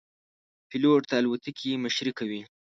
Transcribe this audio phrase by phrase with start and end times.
[0.69, 2.41] پیلوټ د الوتکې مشري کوي.